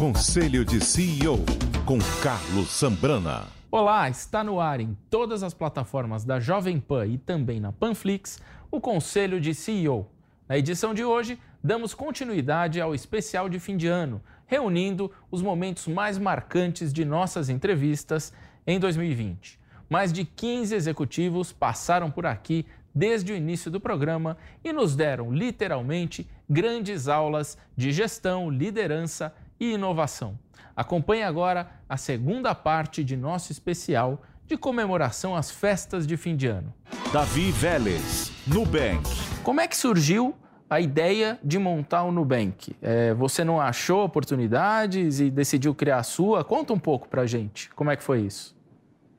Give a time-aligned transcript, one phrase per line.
[0.00, 1.44] Conselho de CEO
[1.84, 3.48] com Carlos Sambrana.
[3.70, 8.40] Olá, está no ar em todas as plataformas da Jovem Pan e também na Panflix
[8.70, 10.10] o Conselho de CEO.
[10.48, 15.86] Na edição de hoje, damos continuidade ao especial de fim de ano, reunindo os momentos
[15.86, 18.32] mais marcantes de nossas entrevistas
[18.66, 19.60] em 2020.
[19.90, 25.30] Mais de 15 executivos passaram por aqui desde o início do programa e nos deram
[25.30, 30.36] literalmente grandes aulas de gestão, liderança e inovação.
[30.74, 36.46] Acompanhe agora a segunda parte de nosso especial de comemoração às festas de fim de
[36.46, 36.74] ano.
[37.12, 39.08] Davi Vélez, Nubank.
[39.44, 40.34] Como é que surgiu
[40.68, 42.74] a ideia de montar o Nubank?
[42.80, 46.42] É, você não achou oportunidades e decidiu criar a sua?
[46.42, 47.68] Conta um pouco para gente.
[47.70, 48.56] Como é que foi isso?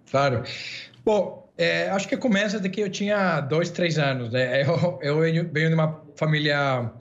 [0.10, 0.44] Claro.
[1.06, 4.32] Bom, é, acho que começa de que eu tinha dois, três anos.
[4.32, 4.64] Né?
[4.68, 6.92] Eu, eu venho de uma família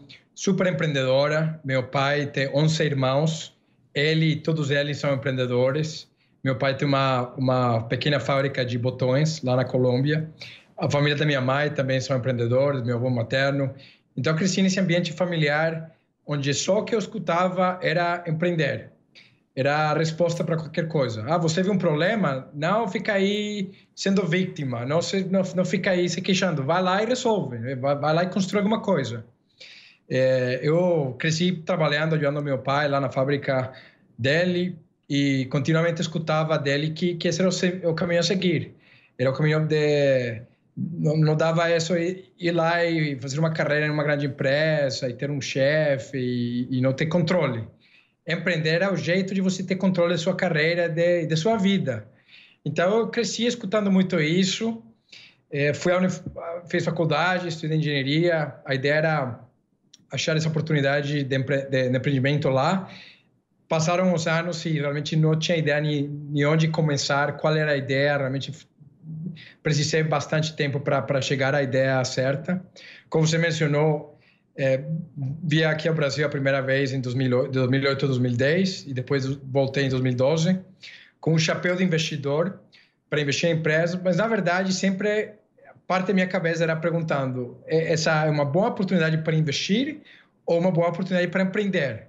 [0.41, 1.61] super empreendedora.
[1.63, 3.55] Meu pai tem 11 irmãos.
[3.95, 6.09] Ele, todos eles são empreendedores.
[6.43, 10.31] Meu pai tem uma, uma pequena fábrica de botões lá na Colômbia.
[10.79, 13.75] A família da minha mãe também são empreendedores, meu avô materno.
[14.17, 15.93] Então, eu cresci nesse ambiente familiar
[16.27, 18.93] onde só o que eu escutava era empreender.
[19.55, 21.23] Era a resposta para qualquer coisa.
[21.29, 22.49] Ah, você viu um problema?
[22.55, 26.65] Não fica aí sendo vítima, não, se, não, não fica aí se queixando.
[26.65, 29.23] Vai lá e resolve, vai, vai lá e constrói alguma coisa.
[30.11, 33.73] É, eu cresci trabalhando, ajudando meu pai lá na fábrica
[34.19, 34.77] dele
[35.09, 38.75] e continuamente escutava dele que, que esse era o, o caminho a seguir.
[39.17, 40.43] Era o caminho de...
[40.77, 45.15] Não, não dava isso ir, lá e fazer uma carreira em uma grande empresa e
[45.15, 47.67] ter um chefe e, e, não ter controle.
[48.27, 52.09] Empreender é o jeito de você ter controle da sua carreira, de, de sua vida.
[52.65, 54.83] Então, eu cresci escutando muito isso.
[55.51, 56.09] É, fui à
[56.69, 58.55] fiz faculdade, estudei engenharia.
[58.65, 59.50] A ideia era
[60.11, 62.91] achar essa oportunidade de, empre de, de empreendimento lá.
[63.69, 67.77] Passaram os anos e realmente não tinha ideia de, de onde começar, qual era a
[67.77, 68.53] ideia, realmente
[69.63, 72.63] precisei bastante tempo para chegar à ideia certa.
[73.09, 74.19] Como você mencionou,
[74.57, 74.85] é,
[75.69, 80.59] aqui ao Brasil a primeira vez em 2008, 2008 2010 e depois voltei em 2012
[81.21, 82.61] com o um chapéu de investidor
[83.09, 85.35] para investir em empresas, mas na verdade sempre
[85.91, 90.01] parte da minha cabeça era perguntando: é, essa é uma boa oportunidade para investir
[90.47, 92.07] ou uma boa oportunidade para empreender?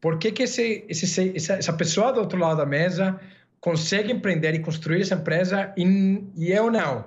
[0.00, 3.18] Por que, que esse, esse, essa pessoa do outro lado da mesa
[3.60, 7.04] consegue empreender e construir essa empresa e, e eu não?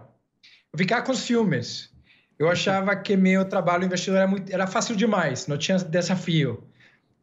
[0.74, 1.90] Eu ficava com ciúmes.
[2.38, 6.62] Eu achava que meu trabalho investidor era, muito, era fácil demais, não tinha desafio.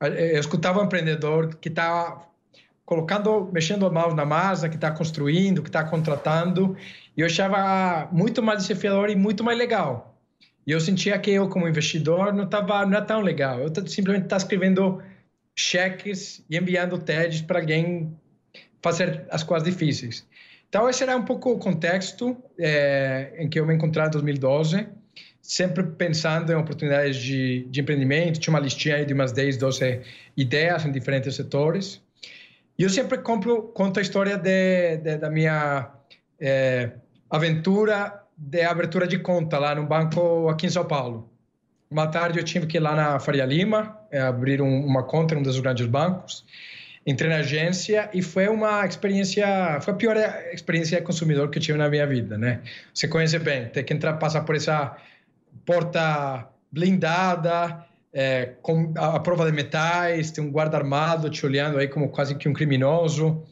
[0.00, 2.22] Eu escutava um empreendedor que estava
[2.88, 6.75] colocando, mexendo a mão na massa, que está construindo, que está contratando,
[7.15, 10.19] e eu achava muito mais desafiador e muito mais legal.
[10.66, 13.60] E eu sentia que eu, como investidor, não estava não é tão legal.
[13.60, 15.03] Eu simplesmente estava escrevendo
[15.54, 18.16] cheques e enviando TEDs para alguém
[18.81, 20.26] fazer as coisas difíceis.
[20.66, 24.88] Então, esse era um pouco o contexto é, em que eu me encontrei em 2012,
[25.43, 28.41] sempre pensando em oportunidades de, de empreendimento.
[28.41, 30.00] Tinha uma listinha de umas 10, 12
[30.34, 32.00] ideias em diferentes setores.
[32.78, 35.91] E eu sempre compro, conto a história de, de da minha
[36.41, 36.93] é,
[37.28, 41.28] aventura de abertura de conta lá no banco aqui em São Paulo.
[41.91, 45.34] Uma tarde eu tive que ir lá na Faria Lima é, abrir um, uma conta
[45.34, 46.44] em um dos grandes bancos.
[47.05, 50.17] Entrei na agência e foi uma experiência, foi a pior
[50.53, 52.61] experiência consumidor que eu tive na minha vida, né?
[52.94, 54.97] Você conhece bem, ter que entrar, passar por essa
[55.64, 61.88] porta blindada, é, com a prova de metais, tem um guarda armado te olhando aí
[61.88, 63.43] como quase que um criminoso.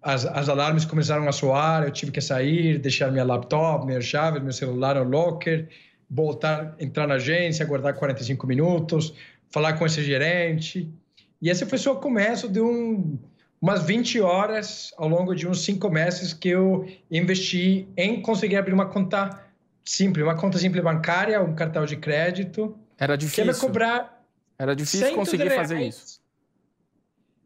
[0.00, 4.42] As, as alarmes começaram a soar, eu tive que sair, deixar minha laptop, minhas chaves,
[4.42, 5.68] meu celular no locker,
[6.08, 9.14] voltar, entrar na agência, aguardar 45 minutos,
[9.50, 10.92] falar com esse gerente.
[11.40, 13.18] E esse foi só o começo de um,
[13.60, 18.74] umas 20 horas ao longo de uns cinco meses que eu investi em conseguir abrir
[18.74, 19.42] uma conta
[19.84, 23.52] simples, uma conta simples bancária, um cartão de crédito era difícil.
[23.52, 24.24] Que cobrar.
[24.58, 25.56] Era difícil conseguir reais.
[25.56, 26.20] fazer isso.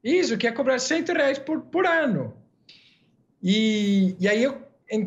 [0.03, 2.35] Isso, que é cobrar 100 reais por, por ano.
[3.43, 4.63] E, e aí eu,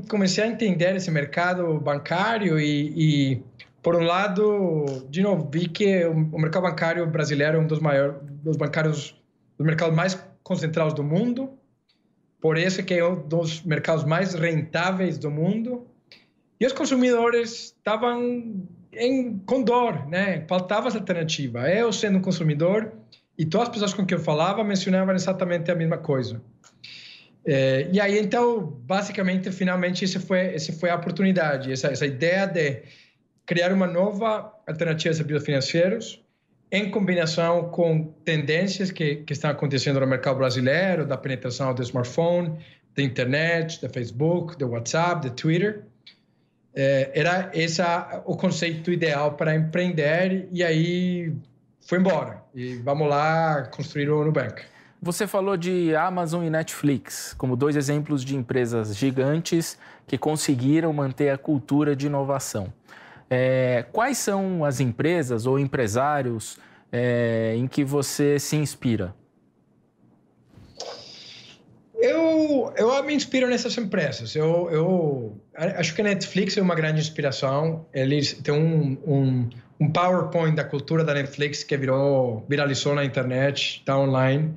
[0.09, 3.43] comecei a entender esse mercado bancário e, e,
[3.81, 8.17] por um lado, de novo, vi que o mercado bancário brasileiro é um dos maiores,
[8.21, 9.19] dos bancários,
[9.57, 11.57] dos mercados mais concentrados do mundo.
[12.39, 15.87] Por isso que é um dos mercados mais rentáveis do mundo.
[16.59, 20.45] E os consumidores estavam em, com dor, né?
[20.47, 21.69] Faltava essa alternativa.
[21.69, 22.91] Eu, sendo um consumidor,
[23.37, 26.41] e todas as pessoas com quem eu falava mencionavam exatamente a mesma coisa.
[27.45, 32.45] É, e aí, então, basicamente, finalmente, esse foi, esse foi a oportunidade, essa, essa ideia
[32.45, 32.83] de
[33.45, 36.23] criar uma nova alternativa a serviços financeiros,
[36.71, 42.57] em combinação com tendências que, que estão acontecendo no mercado brasileiro, da penetração do smartphone,
[42.95, 45.83] da internet, do Facebook, do WhatsApp, do Twitter.
[46.73, 47.81] É, era esse
[48.25, 51.33] o conceito ideal para empreender e aí
[51.81, 52.41] foi embora.
[52.55, 54.63] E vamos lá construir o Nubank.
[55.01, 61.29] Você falou de Amazon e Netflix como dois exemplos de empresas gigantes que conseguiram manter
[61.29, 62.71] a cultura de inovação.
[63.29, 66.59] É, quais são as empresas ou empresários
[66.91, 69.15] é, em que você se inspira?
[72.01, 74.35] Eu, eu me inspiro nessas empresas.
[74.35, 77.85] Eu, eu acho que a Netflix é uma grande inspiração.
[77.93, 79.49] Eles têm um, um,
[79.79, 84.55] um PowerPoint da cultura da Netflix que virou, viralizou na internet, está online,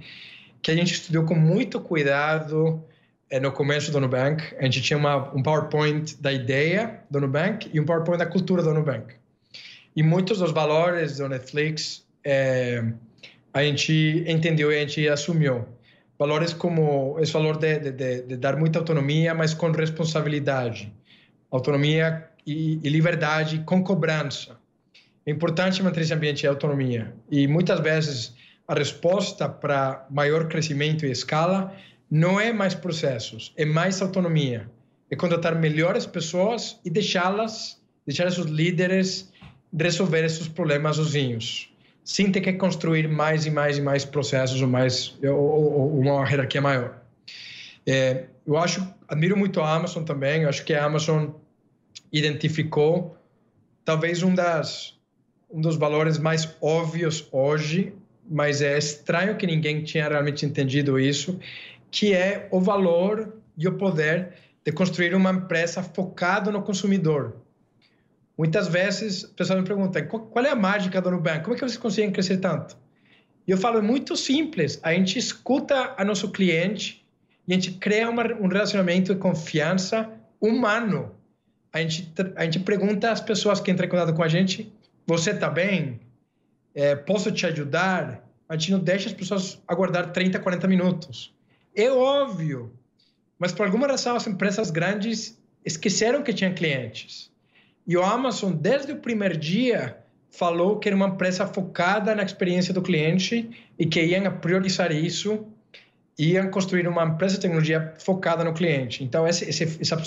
[0.63, 2.83] que a gente estudou com muito cuidado
[3.29, 4.43] é, no começo do Nubank.
[4.59, 8.63] A gente tinha uma, um PowerPoint da ideia do Nubank e um PowerPoint da cultura
[8.63, 9.17] do Nubank.
[9.95, 12.83] E muitos dos valores do Netflix é,
[13.53, 15.67] a gente entendeu e a gente assumiu
[16.25, 20.91] valores como esse valor de, de, de, dar muita autonomia, mas com responsabilidade,
[21.51, 24.57] autonomia e, e liberdade com cobrança.
[25.27, 28.35] É importante manter esse ambiente de autonomia e muitas vezes
[28.67, 31.75] a resposta para maior crescimento e escala
[32.11, 34.71] não é mais processos, é mais autonomia.
[35.11, 39.31] É contratar melhores pessoas e deixá-las, deixar esses líderes
[39.79, 41.74] resolver esses problemas sozinhos
[42.05, 46.29] sem ter que construir mais e mais e mais processos ou mais ou, ou uma
[46.29, 47.01] hierarquia maior.
[47.87, 50.43] É, eu acho, admiro muito a Amazon também.
[50.43, 51.31] Eu acho que a Amazon
[52.13, 53.17] identificou
[53.85, 54.95] talvez um das
[55.51, 57.95] um dos valores mais óbvios hoje,
[58.29, 61.39] mas é estranho que ninguém tinha realmente entendido isso,
[61.93, 64.33] que é o valor e o poder
[64.65, 67.37] de construir uma empresa focada no consumidor.
[68.37, 71.45] Muitas vezes, o pessoal me pergunta, qual é a mágica do Nubank?
[71.45, 72.77] Como é que vocês conseguem crescer tanto?
[73.47, 74.81] E eu falo, é muito simples.
[74.83, 77.07] A gente escuta a nosso cliente
[77.47, 80.11] e a gente cria uma, um relacionamento de confiança
[80.41, 81.15] humano.
[81.73, 84.73] A gente, a gente pergunta às pessoas que entram em contato com a gente,
[85.07, 86.01] você está bem?
[86.75, 88.27] É, posso te ajudar?
[88.49, 91.33] A gente não deixa as pessoas aguardar 30, 40 minutos.
[91.75, 92.73] É óbvio.
[93.39, 97.31] Mas por alguma razão as empresas grandes esqueceram que tinham clientes.
[97.87, 99.99] E o Amazon, desde o primeiro dia,
[100.31, 105.45] falou que era uma empresa focada na experiência do cliente e que iam priorizar isso,
[106.19, 109.05] iam construir uma empresa de tecnologia focada no cliente.
[109.05, 110.03] Então, esse, essa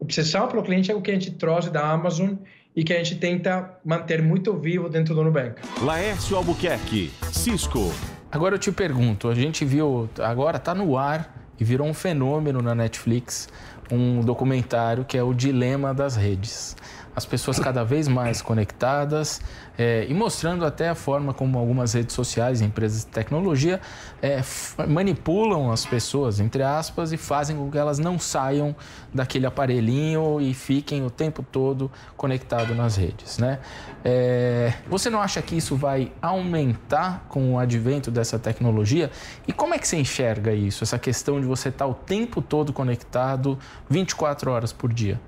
[0.00, 2.34] obsessão pelo cliente é o que a gente trouxe da Amazon
[2.74, 5.62] e que a gente tenta manter muito vivo dentro do Nubank.
[5.80, 7.92] Laércio Albuquerque, Cisco.
[8.32, 12.60] Agora eu te pergunto, a gente viu, agora está no ar e virou um fenômeno
[12.62, 13.48] na Netflix,
[13.90, 16.74] um documentário que é o Dilema das Redes
[17.14, 19.40] as pessoas cada vez mais conectadas
[19.78, 23.80] é, e mostrando até a forma como algumas redes sociais e empresas de tecnologia
[24.20, 24.40] é,
[24.88, 28.74] manipulam as pessoas, entre aspas, e fazem com que elas não saiam
[29.12, 33.38] daquele aparelhinho e fiquem o tempo todo conectado nas redes.
[33.38, 33.58] Né?
[34.04, 39.10] É, você não acha que isso vai aumentar com o advento dessa tecnologia?
[39.46, 42.72] E como é que você enxerga isso, essa questão de você estar o tempo todo
[42.72, 45.20] conectado 24 horas por dia?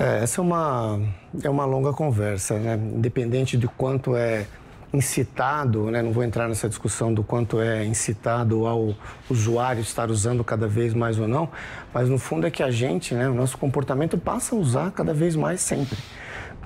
[0.00, 0.98] É, essa é uma,
[1.44, 2.74] é uma longa conversa, né?
[2.74, 4.46] independente de quanto é
[4.94, 6.00] incitado, né?
[6.00, 8.94] não vou entrar nessa discussão do quanto é incitado ao
[9.28, 11.50] usuário estar usando cada vez mais ou não,
[11.92, 13.28] mas no fundo é que a gente, né?
[13.28, 15.98] o nosso comportamento passa a usar cada vez mais sempre.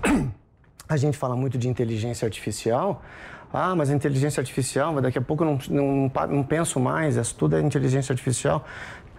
[0.86, 3.02] A gente fala muito de inteligência artificial,
[3.50, 7.56] ah, mas inteligência artificial, daqui a pouco eu não, não, não penso mais, isso tudo
[7.56, 8.66] é inteligência artificial.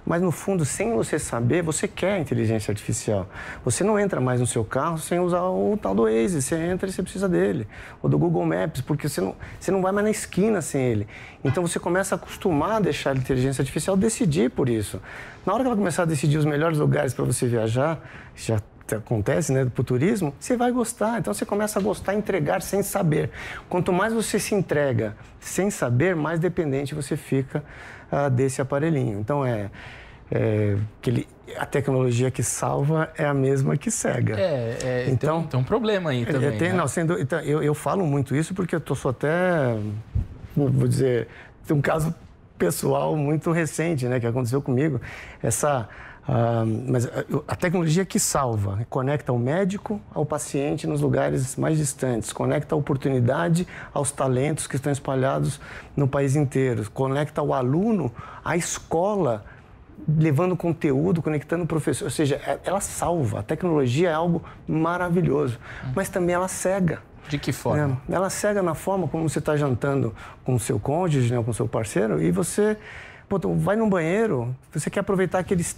[0.06, 3.28] Mas no fundo, sem você saber, você quer inteligência artificial.
[3.64, 6.42] Você não entra mais no seu carro sem usar o tal do Waze.
[6.42, 7.68] Você entra e você precisa dele.
[8.04, 11.08] Ou do Google Maps, porque você não, você não vai mais na esquina sem ele.
[11.44, 15.02] Então você começa a acostumar a deixar a inteligência artificial decidir por isso.
[15.46, 18.00] Na hora que ela começar a decidir os melhores lugares para você viajar,
[18.36, 18.62] já
[18.94, 21.18] acontece, né, para o turismo, você vai gostar.
[21.20, 23.32] Então você começa a gostar, entregar sem saber.
[23.68, 27.64] Quanto mais você se entrega sem saber, mais dependente você fica
[28.12, 29.20] uh, desse aparelhinho.
[29.20, 29.70] Então é
[30.32, 34.40] é, ele, a tecnologia que salva é a mesma que cega.
[34.40, 36.58] É, é então tem, tem, um problema aí também.
[36.58, 36.76] Tem, né?
[36.76, 39.78] não, sendo, então, eu, eu falo muito isso porque eu tô, sou até,
[40.56, 41.28] vou dizer,
[41.66, 42.14] tem um caso
[42.58, 45.00] pessoal muito recente, né, que aconteceu comigo.
[45.44, 45.88] Essa
[46.28, 47.08] Uh, mas
[47.48, 48.86] a tecnologia que salva, né?
[48.90, 54.76] conecta o médico ao paciente nos lugares mais distantes, conecta a oportunidade aos talentos que
[54.76, 55.62] estão espalhados
[55.96, 58.12] no país inteiro, conecta o aluno
[58.44, 59.46] à escola,
[60.08, 63.42] levando conteúdo, conectando o professor, ou seja, é, ela salva.
[63.42, 65.60] A tecnologia é algo maravilhoso,
[65.96, 67.04] mas também ela cega.
[67.30, 68.02] De que forma?
[68.10, 70.14] É, ela cega na forma como você está jantando
[70.44, 72.78] com o seu cônjuge, né, com o seu parceiro, e você
[73.30, 75.76] pô, vai no banheiro, você quer aproveitar aqueles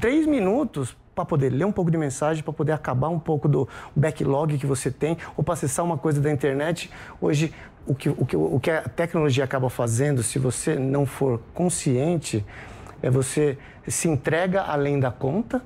[0.00, 3.66] três minutos para poder ler um pouco de mensagem, para poder acabar um pouco do
[3.94, 6.90] backlog que você tem, ou para acessar uma coisa da internet.
[7.20, 7.54] Hoje,
[7.86, 12.44] o que, o, que, o que a tecnologia acaba fazendo, se você não for consciente,
[13.02, 13.56] é você
[13.88, 15.62] se entrega além da conta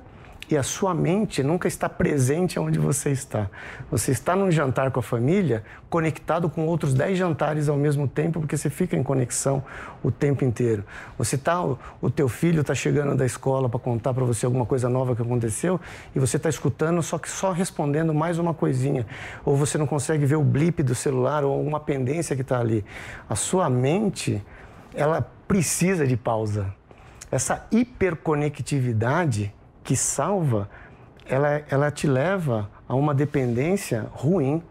[0.51, 3.49] e a sua mente nunca está presente onde você está.
[3.89, 8.41] Você está num jantar com a família, conectado com outros 10 jantares ao mesmo tempo,
[8.41, 9.63] porque você fica em conexão
[10.03, 10.83] o tempo inteiro.
[11.17, 11.63] Você tá,
[12.01, 15.21] o teu filho está chegando da escola para contar para você alguma coisa nova que
[15.21, 15.79] aconteceu
[16.13, 19.07] e você está escutando, só que só respondendo mais uma coisinha.
[19.45, 22.83] Ou você não consegue ver o blip do celular ou alguma pendência que está ali.
[23.29, 24.43] A sua mente,
[24.93, 26.73] ela precisa de pausa.
[27.31, 30.69] Essa hiperconectividade que salva,
[31.25, 34.61] ela, ela te leva a uma dependência ruim,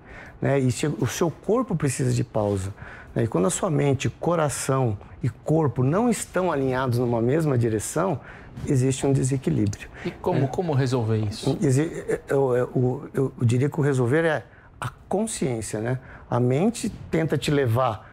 [0.41, 0.59] né?
[0.59, 2.73] E o seu corpo precisa de pausa.
[3.15, 3.25] Né?
[3.25, 8.21] E quando a sua mente, coração e corpo não estão alinhados numa mesma direção,
[8.67, 9.89] existe um desequilíbrio.
[10.05, 10.47] E como, é.
[10.47, 11.59] como resolver isso?
[11.61, 14.45] Eu, eu, eu, eu, diria que o resolver é
[14.81, 15.99] a consciência, né?
[16.29, 18.09] A mente tenta te levar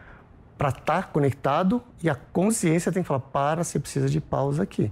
[0.56, 4.64] para estar tá conectado e a consciência tem que falar, para, você precisa de pausa
[4.64, 4.90] aqui.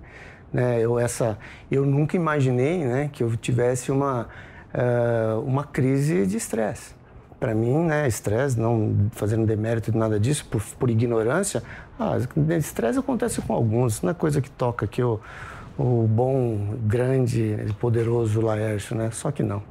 [0.57, 0.81] Né?
[0.81, 1.37] Eu, essa,
[1.71, 4.27] eu nunca imaginei né, que eu tivesse uma,
[4.73, 6.95] uh, uma crise de estresse.
[7.39, 11.63] Para mim, né, estresse, não fazendo demérito de nada disso, por, por ignorância,
[11.99, 12.17] ah,
[12.57, 15.21] estresse acontece com alguns, não é coisa que toca aqui o,
[15.77, 19.11] o bom, grande, poderoso Laércio, né?
[19.13, 19.63] Só que não.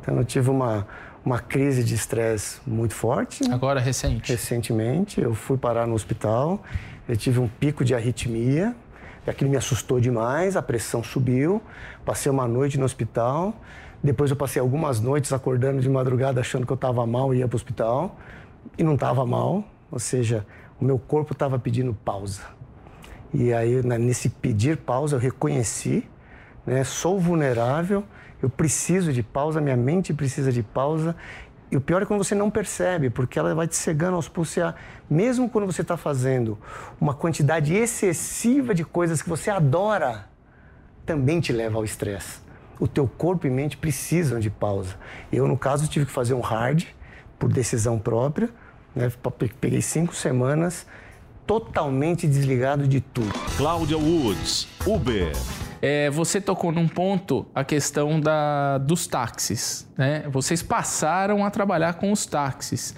[0.00, 0.86] Então eu tive uma,
[1.24, 3.42] uma crise de estresse muito forte.
[3.50, 4.30] Agora, recente?
[4.30, 6.62] Recentemente, eu fui parar no hospital,
[7.08, 8.76] eu tive um pico de arritmia,
[9.28, 11.62] Aquilo me assustou demais, a pressão subiu.
[12.04, 13.54] Passei uma noite no hospital.
[14.02, 17.48] Depois eu passei algumas noites acordando de madrugada achando que eu estava mal e ia
[17.48, 18.16] para o hospital.
[18.76, 20.46] E não estava mal, ou seja,
[20.80, 22.42] o meu corpo estava pedindo pausa.
[23.32, 26.08] E aí, nesse pedir pausa, eu reconheci,
[26.64, 28.04] né, sou vulnerável,
[28.42, 31.16] eu preciso de pausa, minha mente precisa de pausa
[31.70, 34.56] e o pior é quando você não percebe, porque ela vai te cegando aos poucos.
[35.08, 36.58] Mesmo quando você está fazendo
[37.00, 40.26] uma quantidade excessiva de coisas que você adora,
[41.04, 42.40] também te leva ao estresse.
[42.80, 44.94] O teu corpo e mente precisam de pausa.
[45.32, 46.84] Eu, no caso, tive que fazer um hard,
[47.38, 48.48] por decisão própria.
[48.94, 49.10] Né?
[49.60, 50.86] Peguei cinco semanas
[51.46, 53.32] totalmente desligado de tudo.
[53.56, 55.32] Cláudia Woods, Uber.
[55.80, 59.88] É, você tocou num ponto a questão da, dos táxis.
[59.96, 60.24] Né?
[60.30, 62.94] Vocês passaram a trabalhar com os táxis,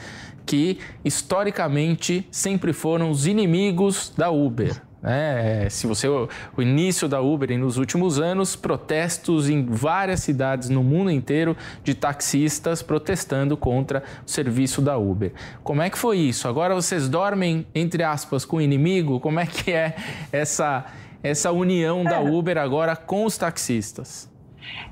[0.47, 4.83] que historicamente sempre foram os inimigos da Uber.
[5.03, 10.83] É, se você o início da Uber nos últimos anos, protestos em várias cidades no
[10.83, 15.33] mundo inteiro de taxistas protestando contra o serviço da Uber.
[15.63, 16.47] Como é que foi isso?
[16.47, 19.19] Agora vocês dormem entre aspas com o inimigo?
[19.21, 19.97] Como é que é
[20.31, 20.85] essa
[21.23, 22.31] essa união da é.
[22.31, 24.29] Uber agora com os taxistas?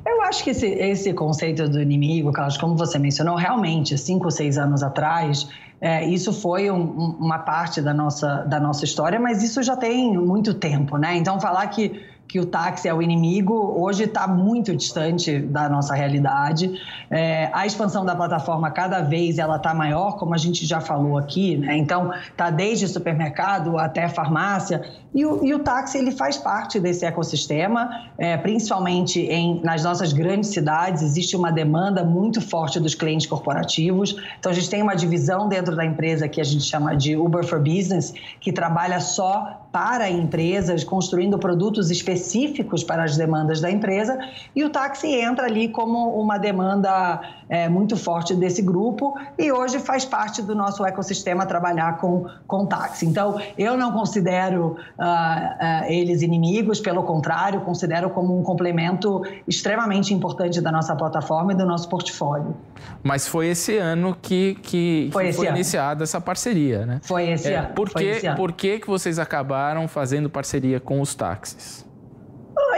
[0.05, 4.59] Eu acho que esse, esse conceito do inimigo, Carlos, como você mencionou, realmente, cinco seis
[4.59, 5.49] anos atrás,
[5.81, 10.17] é, isso foi um, uma parte da nossa, da nossa história, mas isso já tem
[10.17, 11.17] muito tempo, né?
[11.17, 15.95] Então, falar que que o táxi é o inimigo, hoje está muito distante da nossa
[15.95, 16.71] realidade.
[17.11, 21.17] É, a expansão da plataforma cada vez ela está maior, como a gente já falou
[21.17, 21.77] aqui, né?
[21.79, 24.83] Então está desde supermercado até farmácia
[25.15, 30.13] e o, e o, táxi ele faz parte desse ecossistema, é, principalmente em, nas nossas
[30.13, 34.15] grandes cidades existe uma demanda muito forte dos clientes corporativos.
[34.39, 37.43] Então a gente tem uma divisão dentro da empresa que a gente chama de Uber
[37.43, 44.19] for Business, que trabalha só para empresas, construindo produtos específicos para as demandas da empresa,
[44.57, 49.79] e o táxi entra ali como uma demanda é, muito forte desse grupo e hoje
[49.79, 53.07] faz parte do nosso ecossistema trabalhar com, com táxi.
[53.07, 60.15] Então, eu não considero uh, uh, eles inimigos, pelo contrário, considero como um complemento extremamente
[60.15, 62.57] importante da nossa plataforma e do nosso portfólio.
[63.03, 67.01] Mas foi esse ano que, que foi, que foi iniciada essa parceria, né?
[67.03, 67.69] Foi esse é, ano.
[67.75, 69.58] Por, que, por que, que vocês acabaram
[69.89, 71.89] fazendo parceria com os táxis?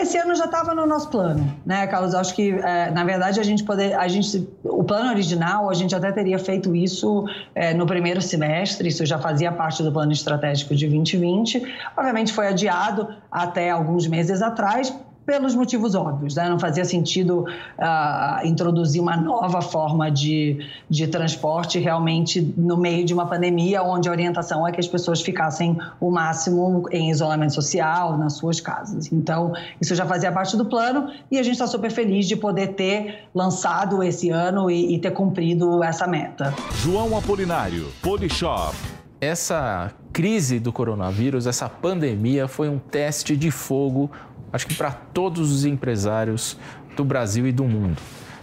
[0.01, 2.15] esse ano já estava no nosso plano, né, Carlos?
[2.15, 5.95] Acho que, é, na verdade, a gente poder, a gente, o plano original, a gente
[5.95, 10.75] até teria feito isso é, no primeiro semestre, isso já fazia parte do plano estratégico
[10.75, 11.63] de 2020.
[11.97, 14.95] Obviamente, foi adiado até alguns meses atrás
[15.31, 16.35] pelos motivos óbvios.
[16.35, 16.49] Né?
[16.49, 17.45] Não fazia sentido
[17.79, 20.59] uh, introduzir uma nova forma de,
[20.89, 25.21] de transporte realmente no meio de uma pandemia, onde a orientação é que as pessoas
[25.21, 29.13] ficassem o máximo em isolamento social, nas suas casas.
[29.13, 32.75] Então, isso já fazia parte do plano e a gente está super feliz de poder
[32.75, 36.53] ter lançado esse ano e, e ter cumprido essa meta.
[36.83, 38.75] João Apolinário, Polishop.
[39.21, 44.11] Essa crise do coronavírus, essa pandemia, foi um teste de fogo
[44.53, 46.57] acho que para todos os empresários
[46.97, 48.01] do Brasil e do mundo.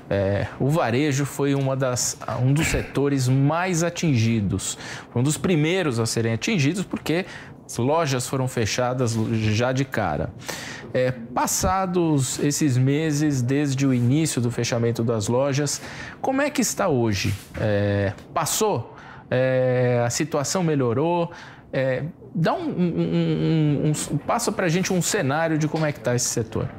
[0.09, 4.77] É, o varejo foi uma das, um dos setores mais atingidos,
[5.13, 7.25] um dos primeiros a serem atingidos, porque
[7.65, 10.31] as lojas foram fechadas já de cara.
[10.93, 15.81] É, passados esses meses, desde o início do fechamento das lojas,
[16.21, 17.33] como é que está hoje?
[17.59, 18.95] É, passou?
[19.29, 21.29] É, a situação melhorou?
[22.39, 25.97] Dá um, um, um, um passa para a gente um cenário de como é que
[25.97, 26.69] está esse setor.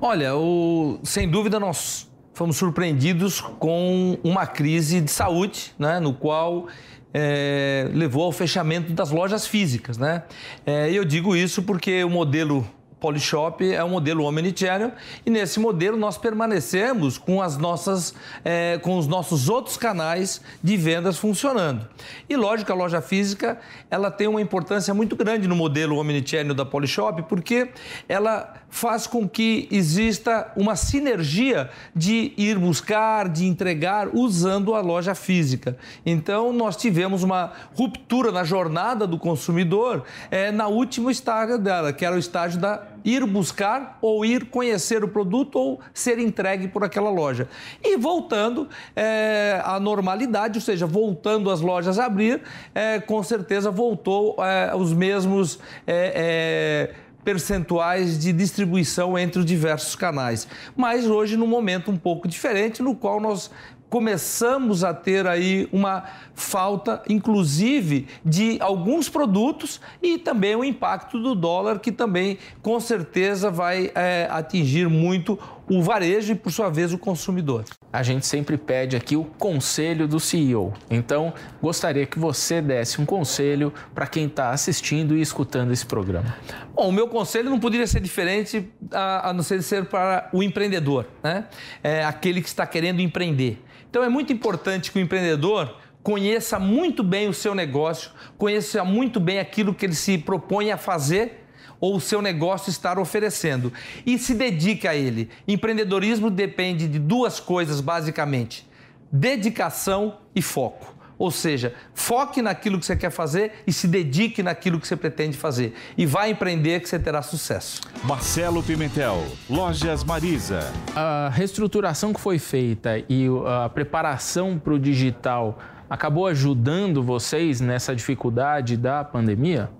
[0.00, 6.68] Olha, o, sem dúvida nós fomos surpreendidos com uma crise de saúde, né, no qual
[7.12, 9.98] é, levou ao fechamento das lojas físicas.
[9.98, 10.22] Né?
[10.64, 12.64] É, eu digo isso porque o modelo
[13.02, 14.92] Polishop é um modelo omnichannel
[15.26, 20.76] e nesse modelo nós permanecemos com as nossas, é, com os nossos outros canais de
[20.76, 21.88] vendas funcionando.
[22.30, 23.58] E lógico, a loja física
[23.90, 27.70] ela tem uma importância muito grande no modelo omnichannel da Polishop porque
[28.08, 35.14] ela faz com que exista uma sinergia de ir buscar, de entregar usando a loja
[35.14, 35.76] física.
[36.06, 42.04] Então nós tivemos uma ruptura na jornada do consumidor é, na última estágio dela, que
[42.04, 46.84] era o estágio da ir buscar ou ir conhecer o produto ou ser entregue por
[46.84, 47.48] aquela loja.
[47.82, 52.42] E voltando é, à normalidade, ou seja, voltando as lojas a abrir,
[52.74, 59.94] é, com certeza voltou é, os mesmos é, é, percentuais de distribuição entre os diversos
[59.94, 60.46] canais.
[60.76, 63.50] Mas hoje, num momento um pouco diferente, no qual nós
[63.92, 71.34] começamos a ter aí uma falta, inclusive, de alguns produtos e também o impacto do
[71.34, 76.94] dólar, que também com certeza vai é, atingir muito o varejo e, por sua vez,
[76.94, 77.64] o consumidor.
[77.92, 80.72] A gente sempre pede aqui o conselho do CEO.
[80.90, 86.34] Então, gostaria que você desse um conselho para quem está assistindo e escutando esse programa.
[86.74, 90.42] Bom, o meu conselho não poderia ser diferente a, a não ser ser para o
[90.42, 91.44] empreendedor, né?
[91.82, 93.62] É aquele que está querendo empreender.
[93.92, 99.20] Então é muito importante que o empreendedor conheça muito bem o seu negócio, conheça muito
[99.20, 101.44] bem aquilo que ele se propõe a fazer
[101.78, 103.70] ou o seu negócio estar oferecendo
[104.06, 105.28] e se dedique a ele.
[105.46, 108.66] Empreendedorismo depende de duas coisas basicamente:
[109.12, 110.91] dedicação e foco.
[111.18, 115.36] Ou seja, foque naquilo que você quer fazer e se dedique naquilo que você pretende
[115.36, 115.74] fazer.
[115.96, 117.80] E vai empreender que você terá sucesso.
[118.04, 120.72] Marcelo Pimentel, Lojas Marisa.
[120.94, 127.94] A reestruturação que foi feita e a preparação para o digital acabou ajudando vocês nessa
[127.94, 129.70] dificuldade da pandemia?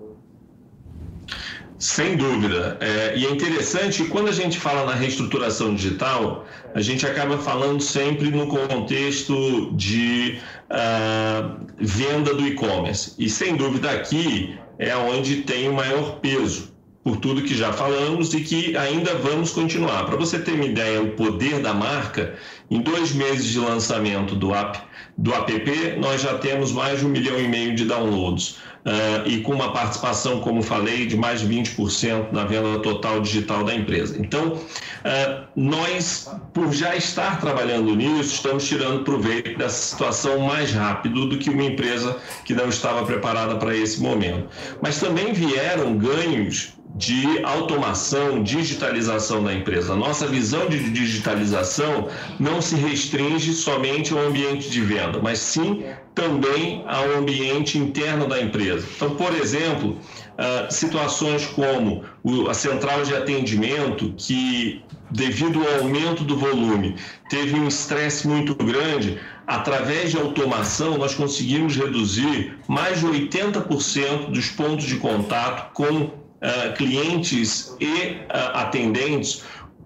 [1.83, 2.77] Sem dúvida.
[2.79, 7.81] É, e é interessante, quando a gente fala na reestruturação digital, a gente acaba falando
[7.81, 10.39] sempre no contexto de
[10.73, 13.13] uh, venda do e-commerce.
[13.17, 18.33] E sem dúvida aqui é onde tem o maior peso, por tudo que já falamos
[18.33, 20.05] e que ainda vamos continuar.
[20.05, 22.35] Para você ter uma ideia, o poder da marca,
[22.73, 24.79] em dois meses de lançamento do app,
[25.15, 29.41] do app nós já temos mais de um milhão e meio de downloads uh, e
[29.41, 34.17] com uma participação, como falei, de mais de 20% na venda total digital da empresa.
[34.19, 41.27] Então, uh, nós, por já estar trabalhando nisso, estamos tirando proveito dessa situação mais rápido
[41.27, 44.47] do que uma empresa que não estava preparada para esse momento.
[44.81, 49.95] Mas também vieram ganhos de automação, digitalização da empresa.
[49.95, 52.07] Nossa visão de digitalização
[52.39, 58.39] não se restringe somente ao ambiente de venda, mas sim também ao ambiente interno da
[58.39, 58.87] empresa.
[58.95, 59.97] Então, por exemplo,
[60.37, 62.03] ah, situações como
[62.47, 66.95] a central de atendimento, que devido ao aumento do volume
[67.29, 74.49] teve um estresse muito grande, através de automação nós conseguimos reduzir mais de 80% dos
[74.49, 79.43] pontos de contato com uh, clientes e uh, atendentes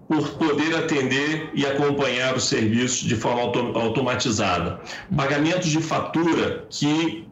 [0.08, 4.80] por poder atender e acompanhar o serviço de forma auto automatizada.
[5.14, 7.26] Pagamentos de fatura que,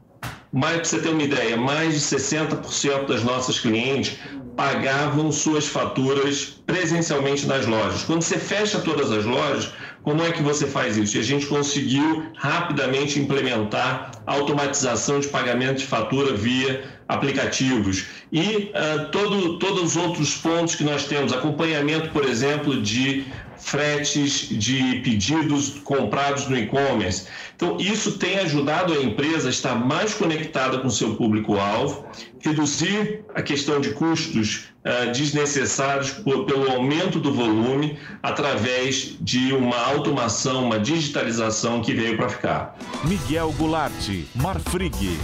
[0.52, 4.18] mais para você ter uma ideia, mais de 60% das nossas clientes
[4.54, 8.04] pagavam suas faturas presencialmente nas lojas.
[8.04, 11.16] Quando você fecha todas as lojas, como é que você faz isso?
[11.16, 19.10] E a gente conseguiu rapidamente implementar automatização de pagamento de fatura via aplicativos e uh,
[19.10, 23.24] todo, todos os outros pontos que nós temos, acompanhamento, por exemplo, de
[23.58, 27.26] fretes de pedidos comprados no e-commerce.
[27.54, 32.06] Então, isso tem ajudado a empresa a estar mais conectada com seu público-alvo,
[32.40, 39.78] reduzir a questão de custos uh, desnecessários por, pelo aumento do volume através de uma
[39.78, 42.78] automação, uma digitalização que veio para ficar.
[43.04, 45.18] Miguel Goulart, Marfrig.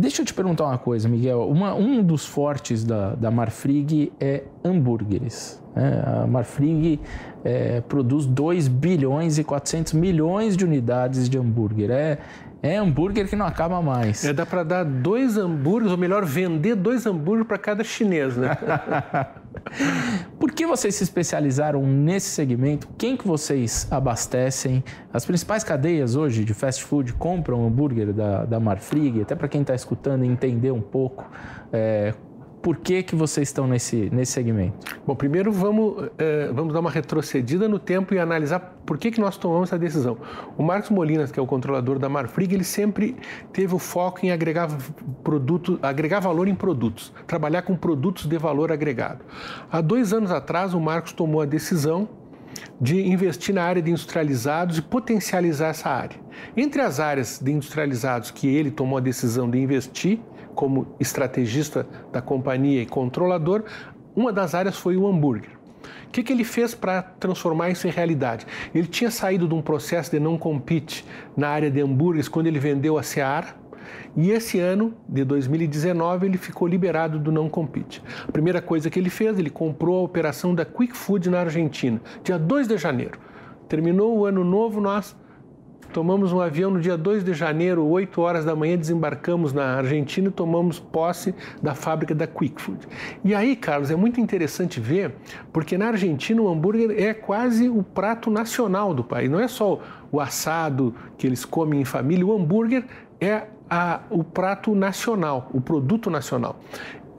[0.00, 1.46] Deixa eu te perguntar uma coisa, Miguel.
[1.46, 5.60] Uma, um dos fortes da, da Marfrig é hambúrgueres.
[5.74, 6.02] Né?
[6.04, 7.00] A Marfrig
[7.44, 11.90] é, produz 2 bilhões e 400 milhões de unidades de hambúrguer.
[11.90, 12.18] É,
[12.62, 14.24] é hambúrguer que não acaba mais.
[14.24, 18.56] É, dá para dar dois hambúrgueres, ou melhor, vender dois hambúrgueres para cada chinês, né?
[20.38, 22.88] Por que vocês se especializaram nesse segmento?
[22.98, 24.84] Quem que vocês abastecem?
[25.12, 29.62] As principais cadeias hoje de fast food compram hambúrguer da, da Marfrig, até para quem
[29.62, 31.30] está escutando entender um pouco
[31.72, 32.14] é,
[32.62, 34.74] por que, que vocês estão nesse, nesse segmento?
[35.06, 39.20] Bom, primeiro vamos, é, vamos dar uma retrocedida no tempo e analisar por que, que
[39.20, 40.18] nós tomamos essa decisão.
[40.58, 43.16] O Marcos Molinas, que é o controlador da Marfrig, ele sempre
[43.52, 44.68] teve o foco em agregar,
[45.24, 49.24] produto, agregar valor em produtos, trabalhar com produtos de valor agregado.
[49.70, 52.08] Há dois anos atrás, o Marcos tomou a decisão
[52.80, 56.18] de investir na área de industrializados e potencializar essa área.
[56.56, 60.18] Entre as áreas de industrializados que ele tomou a decisão de investir,
[60.54, 63.64] como estrategista da companhia e controlador,
[64.14, 65.50] uma das áreas foi o hambúrguer.
[66.06, 68.46] O que, que ele fez para transformar isso em realidade?
[68.74, 71.04] Ele tinha saído de um processo de não compete
[71.36, 73.54] na área de hambúrgueres quando ele vendeu a Seara,
[74.16, 78.02] e esse ano, de 2019, ele ficou liberado do não compete.
[78.26, 82.00] A primeira coisa que ele fez, ele comprou a operação da Quick Food na Argentina,
[82.22, 83.18] dia 2 de janeiro.
[83.68, 85.16] Terminou o ano novo, nós
[85.92, 90.28] Tomamos um avião no dia 2 de janeiro, 8 horas da manhã, desembarcamos na Argentina
[90.28, 92.86] e tomamos posse da fábrica da Quick Food.
[93.24, 95.16] E aí, Carlos, é muito interessante ver,
[95.52, 99.28] porque na Argentina o hambúrguer é quase o prato nacional do país.
[99.28, 99.80] Não é só
[100.12, 102.84] o assado que eles comem em família, o hambúrguer
[103.20, 106.56] é a, o prato nacional, o produto nacional.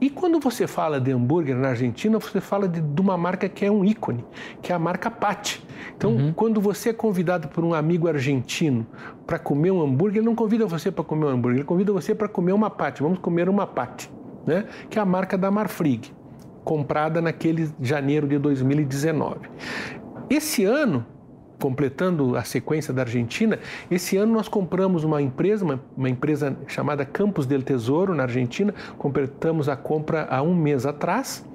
[0.02, 3.64] E quando você fala de hambúrguer na Argentina, você fala de, de uma marca que
[3.64, 4.24] é um ícone,
[4.60, 5.64] que é a marca Patti.
[5.96, 6.32] Então, uhum.
[6.32, 8.84] quando você é convidado por um amigo argentino
[9.24, 12.16] para comer um hambúrguer, ele não convida você para comer um hambúrguer, ele convida você
[12.16, 13.00] para comer uma Patti.
[13.00, 14.10] Vamos comer uma Patti,
[14.44, 14.66] né?
[14.90, 16.12] que é a marca da Marfrig,
[16.64, 19.38] comprada naquele janeiro de 2019.
[20.28, 21.06] Esse ano,
[21.62, 23.56] completando a sequência da Argentina,
[23.88, 28.74] esse ano nós compramos uma empresa, uma, uma, empresa chamada Campos del Tesouro, na Argentina,
[28.98, 31.46] completamos a compra há um mês atrás.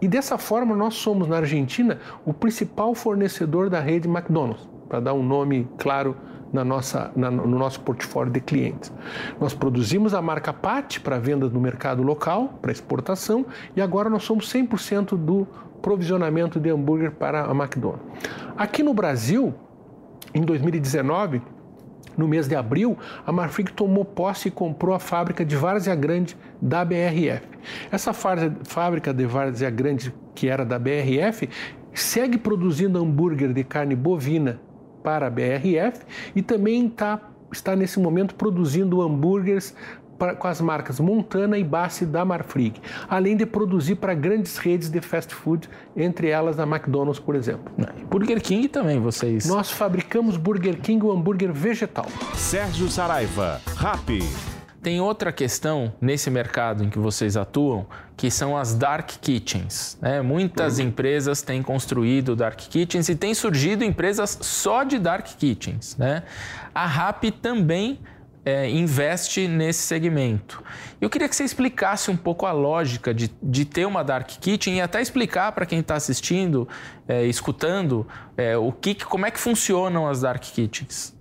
[0.00, 5.12] E dessa forma nós somos, na Argentina, o principal fornecedor da rede McDonald's, para dar
[5.12, 6.16] um nome claro
[6.50, 8.90] na nossa, na, no nosso portfólio de clientes.
[9.38, 13.44] Nós produzimos a marca PAT para venda no mercado local, para exportação,
[13.76, 15.46] e agora nós somos 100% do
[15.84, 18.06] provisionamento de hambúrguer para a McDonald's.
[18.56, 19.52] Aqui no Brasil,
[20.32, 21.42] em 2019,
[22.16, 26.38] no mês de abril, a Marfrig tomou posse e comprou a fábrica de Várzea Grande
[26.58, 27.46] da BRF.
[27.92, 31.50] Essa fábrica de Várzea Grande, que era da BRF,
[31.92, 34.58] segue produzindo hambúrguer de carne bovina
[35.02, 36.00] para a BRF
[36.34, 37.20] e também tá,
[37.52, 39.76] está nesse momento produzindo hambúrgueres
[40.18, 44.90] pra, com as marcas Montana e Bassi da Marfrig, além de produzir para grandes redes
[44.90, 47.72] de fast food, entre elas a McDonald's, por exemplo.
[48.08, 49.46] Burger King também, vocês.
[49.46, 52.06] Nós fabricamos Burger King, o hambúrguer vegetal.
[52.34, 54.20] Sérgio Saraiva, Rap.
[54.84, 57.86] Tem outra questão nesse mercado em que vocês atuam,
[58.18, 59.96] que são as dark kitchens.
[59.98, 60.20] Né?
[60.20, 60.88] Muitas uhum.
[60.88, 65.96] empresas têm construído dark kitchens e têm surgido empresas só de dark kitchens.
[65.96, 66.22] Né?
[66.74, 67.98] A RAP também
[68.44, 70.62] é, investe nesse segmento.
[71.00, 74.76] Eu queria que você explicasse um pouco a lógica de, de ter uma dark kitchen
[74.76, 76.68] e até explicar para quem está assistindo,
[77.08, 81.16] é, escutando, é, o que, como é que funcionam as dark kitchens.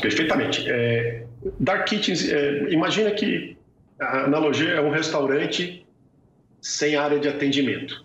[0.00, 0.64] Perfeitamente.
[0.68, 1.26] É,
[1.60, 3.56] dark kitchens, é, imagina que
[4.00, 5.86] a analogia é um restaurante
[6.60, 8.04] sem área de atendimento.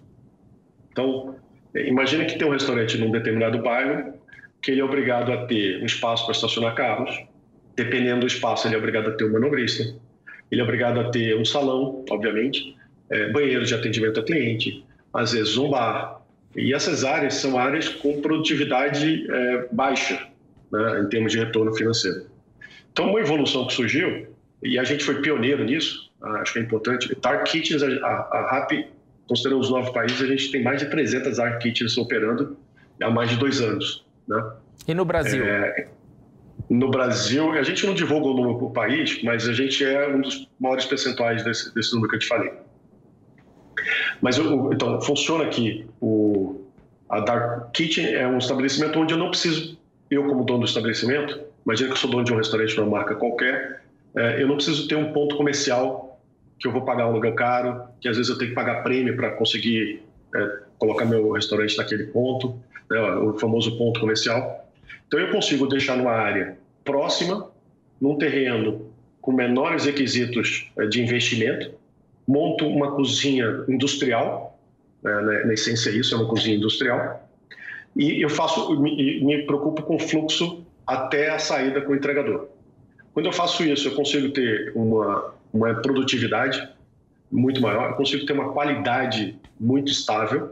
[0.92, 1.36] Então,
[1.74, 4.18] é, imagina que tem um restaurante num determinado bairro
[4.62, 7.24] que ele é obrigado a ter um espaço para estacionar carros,
[7.78, 9.96] dependendo do espaço, ele é obrigado a ter um manobrista,
[10.52, 12.76] ele é obrigado a ter um salão, obviamente,
[13.10, 16.22] é, banheiro de atendimento ao cliente, às vezes um bar.
[16.56, 20.28] E essas áreas são áreas com produtividade é, baixa,
[20.72, 22.26] né, em termos de retorno financeiro.
[22.92, 24.28] Então, uma evolução que surgiu,
[24.64, 27.16] e a gente foi pioneiro nisso, ah, acho que é importante.
[27.22, 28.88] Dark Kitchens, a, a RAP,
[29.28, 32.58] considerando os nove países, a gente tem mais de 300 Dark Kitchens operando
[33.00, 34.04] há mais de dois anos.
[34.28, 34.44] Né?
[34.88, 35.46] E no Brasil?
[35.46, 35.88] É,
[36.70, 40.22] no Brasil, a gente não divulga o número por país, mas a gente é um
[40.22, 42.52] dos maiores percentuais desse, desse número que eu te falei.
[44.22, 45.86] Mas então, funciona aqui.
[46.02, 46.66] O,
[47.10, 49.78] a Dark Kitchen é um estabelecimento onde eu não preciso,
[50.12, 52.90] eu como dono do estabelecimento, imagina que eu sou dono de um restaurante de uma
[52.90, 53.84] marca qualquer,
[54.16, 56.20] é, eu não preciso ter um ponto comercial
[56.60, 59.16] que eu vou pagar um lugar caro, que às vezes eu tenho que pagar prêmio
[59.16, 60.02] para conseguir
[60.36, 64.67] é, colocar meu restaurante naquele ponto, né, o famoso ponto comercial.
[65.08, 67.50] Então eu consigo deixar numa área próxima,
[68.00, 68.92] num terreno
[69.22, 71.72] com menores requisitos é, de investimento,
[72.28, 74.60] monto uma cozinha industrial,
[75.04, 77.28] né, na essência isso é uma cozinha industrial,
[77.96, 82.48] e eu faço, me, me preocupo com o fluxo até a saída com o entregador.
[83.14, 86.70] Quando eu faço isso, eu consigo ter uma, uma produtividade
[87.32, 90.52] muito maior, eu consigo ter uma qualidade muito estável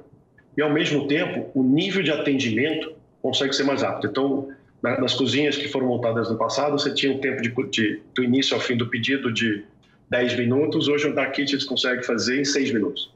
[0.57, 2.94] e, ao mesmo tempo, o nível de atendimento
[3.25, 4.11] consegue ser mais rápido.
[4.11, 4.49] Então,
[4.83, 8.53] nas cozinhas que foram montadas no passado, você tinha um tempo de, de, do início
[8.53, 9.65] ao fim do pedido de
[10.11, 13.11] 10 minutos, hoje o Dark Kitchen consegue fazer em 6 minutos.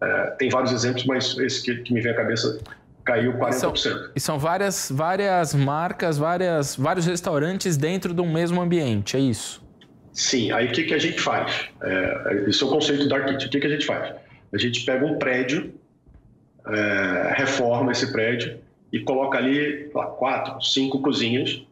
[0.00, 2.60] É, tem vários exemplos, mas esse que, que me vem à cabeça
[3.04, 3.50] caiu 40%.
[3.50, 9.16] E são, e são várias, várias marcas, várias, vários restaurantes dentro de um mesmo ambiente,
[9.16, 9.60] é isso?
[10.12, 11.68] Sim, aí o que, que a gente faz?
[11.82, 13.48] É, esse é o conceito da Kitchen.
[13.48, 14.14] O que, que a gente faz?
[14.52, 15.74] A gente pega um prédio,
[16.64, 21.62] é, reforma esse prédio e coloca ali lá, quatro, cinco cozinhas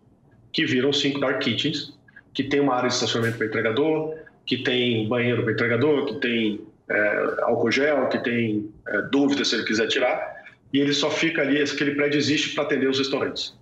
[0.52, 1.94] que viram cinco dark kitchens,
[2.32, 6.60] que tem uma área de estacionamento para entregador, que tem banheiro para entregador, que tem
[6.88, 10.36] é, álcool gel, que tem é, dúvida se ele quiser tirar
[10.72, 13.56] e ele só fica ali, aquele prédio existe para atender os restaurantes.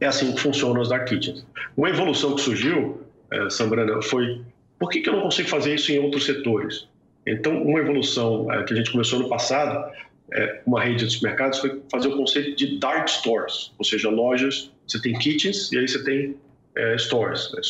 [0.00, 1.46] É assim que funcionam os dark kitchens.
[1.76, 4.40] Uma evolução que surgiu, é, Sambrana, foi
[4.78, 6.88] por que, que eu não consigo fazer isso em outros setores?
[7.24, 9.92] Então, uma evolução é, que a gente começou no passado,
[10.34, 14.72] é, uma rede de supermercados, foi fazer o conceito de dark stores, ou seja, lojas,
[14.86, 16.36] você tem kitchens e aí você tem
[16.76, 17.60] é, stores, né,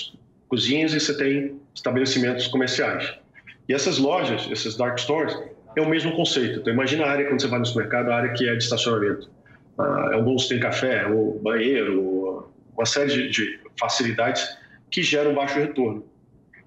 [0.48, 3.14] cozinhas e você tem estabelecimentos comerciais.
[3.68, 5.36] E essas lojas, esses dark stores,
[5.76, 6.60] é o mesmo conceito.
[6.60, 9.30] Então, imagina a área, quando você vai no supermercado, a área que é de estacionamento.
[9.78, 14.46] Ah, alguns têm café, ou banheiro, uma série de, de, facilidades
[14.90, 16.04] que geram baixo retorno.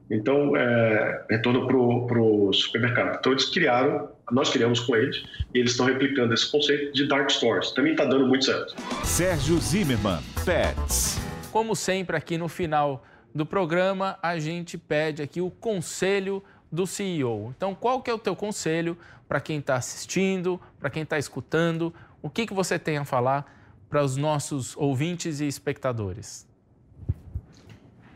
[0.10, 3.18] Então, é, retorno para o supermercado.
[3.20, 7.30] Então, eles criaram, nós criamos com eles, e eles estão replicando esse conceito de dark
[7.30, 7.72] stores.
[7.72, 8.76] Também está dando muito certo.
[9.04, 11.20] Sérgio Zimmermann, Pets.
[11.52, 17.54] Como sempre, aqui no final do programa, a gente pede aqui o conselho do CEO.
[17.56, 21.94] Então, qual que é o teu conselho para quem está assistindo, para quem está escutando?
[22.22, 23.54] O que, que você tem a falar
[23.90, 26.48] para os nossos ouvintes e espectadores?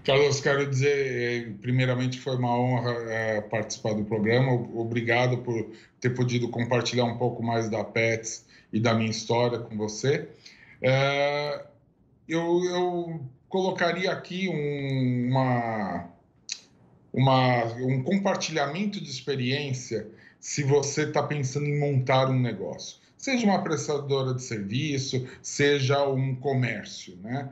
[0.04, 4.54] Carlos, quero dizer, primeiramente, foi uma honra é, participar do programa.
[4.54, 9.76] Obrigado por ter podido compartilhar um pouco mais da PETS e da minha história com
[9.78, 10.30] você.
[10.82, 11.66] É,
[12.28, 16.10] eu, eu, colocaria aqui um, uma,
[17.12, 20.08] uma, um compartilhamento de experiência
[20.40, 22.98] se você está pensando em montar um negócio.
[23.18, 27.50] Seja uma prestadora de serviço, seja um comércio, né?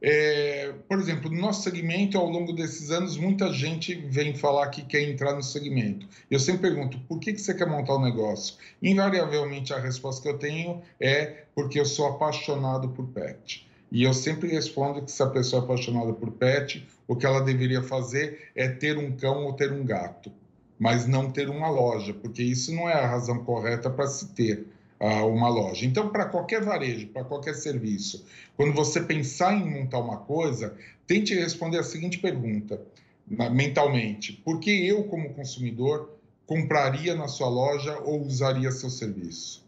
[0.00, 4.82] É, por exemplo, no nosso segmento, ao longo desses anos, muita gente vem falar que
[4.82, 6.06] quer entrar no segmento.
[6.30, 8.56] Eu sempre pergunto, por que, que você quer montar um negócio?
[8.82, 13.66] Invariavelmente, a resposta que eu tenho é porque eu sou apaixonado por pet.
[13.90, 17.40] E eu sempre respondo que se a pessoa é apaixonada por pet, o que ela
[17.40, 20.30] deveria fazer é ter um cão ou ter um gato,
[20.78, 24.66] mas não ter uma loja, porque isso não é a razão correta para se ter
[24.98, 25.84] uma loja.
[25.84, 28.24] Então, para qualquer varejo, para qualquer serviço,
[28.56, 30.74] quando você pensar em montar uma coisa,
[31.06, 32.80] tente responder a seguinte pergunta
[33.28, 39.66] mentalmente: por que eu, como consumidor, compraria na sua loja ou usaria seu serviço?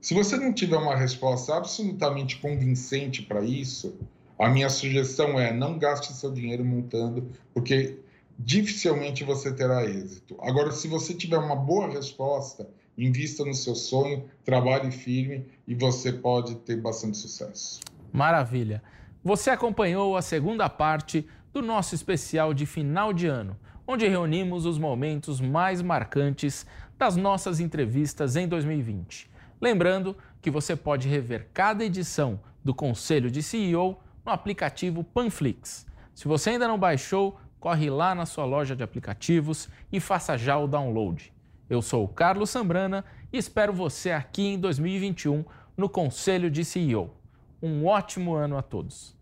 [0.00, 3.98] Se você não tiver uma resposta absolutamente convincente para isso,
[4.38, 7.98] a minha sugestão é não gaste seu dinheiro montando, porque
[8.38, 10.36] dificilmente você terá êxito.
[10.40, 16.12] Agora, se você tiver uma boa resposta, invista no seu sonho, trabalhe firme e você
[16.12, 17.80] pode ter bastante sucesso.
[18.12, 18.82] Maravilha.
[19.22, 24.78] Você acompanhou a segunda parte do nosso especial de final de ano, onde reunimos os
[24.78, 26.66] momentos mais marcantes
[26.98, 29.30] das nossas entrevistas em 2020.
[29.60, 35.86] Lembrando que você pode rever cada edição do Conselho de CEO no aplicativo Panflix.
[36.14, 40.58] Se você ainda não baixou, corre lá na sua loja de aplicativos e faça já
[40.58, 41.32] o download.
[41.70, 45.44] Eu sou o Carlos Sambrana e espero você aqui em 2021
[45.76, 47.14] no Conselho de CEO.
[47.62, 49.16] Um ótimo ano a todos.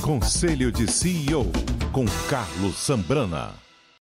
[0.00, 1.44] Conselho de CEO
[1.92, 3.67] com Carlos Sambrana.